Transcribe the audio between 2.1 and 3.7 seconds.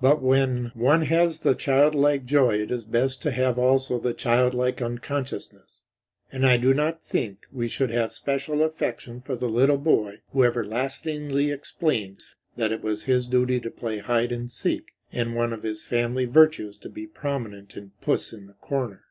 joy it is best to have